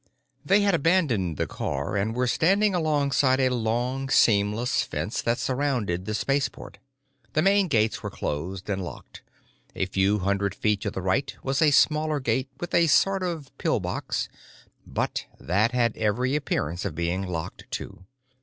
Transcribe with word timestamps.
They 0.43 0.61
had 0.61 0.73
abandoned 0.73 1.37
the 1.37 1.45
car 1.45 1.95
and 1.95 2.15
were 2.15 2.25
standing 2.25 2.73
outside 2.73 3.39
a 3.39 3.53
long, 3.53 4.09
seamless 4.09 4.81
fence 4.81 5.21
that 5.21 5.37
surrounded 5.37 6.05
the 6.05 6.15
spaceport. 6.15 6.79
The 7.33 7.43
main 7.43 7.67
gates 7.67 8.01
were 8.01 8.09
closed 8.09 8.67
and 8.67 8.83
locked; 8.83 9.21
a 9.75 9.85
few 9.85 10.17
hundred 10.17 10.55
feet 10.55 10.81
to 10.81 10.89
the 10.89 11.03
right 11.03 11.31
was 11.43 11.61
a 11.61 11.69
smaller 11.69 12.19
gate 12.19 12.49
with 12.59 12.73
a 12.73 12.87
sort 12.87 13.21
of 13.21 13.55
pillbox, 13.59 14.27
but 14.87 15.27
that 15.39 15.71
had 15.71 15.95
every 15.95 16.35
appearance 16.35 16.83
of 16.83 16.95
being 16.95 17.21
locked 17.27 17.69
too. 17.69 18.03